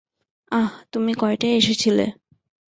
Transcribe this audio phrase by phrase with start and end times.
[0.51, 2.05] আহ, তুমি কয়টায় এসেছিলে?